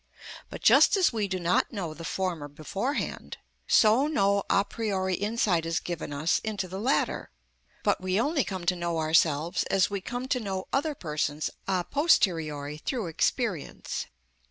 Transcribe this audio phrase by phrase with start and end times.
[0.49, 5.63] But just as we do not know the former beforehand, so no a priori insight
[5.63, 7.29] is given us into the latter,
[7.83, 11.83] but we only come to know ourselves as we come to know other persons a
[11.83, 14.07] posteriori through experience.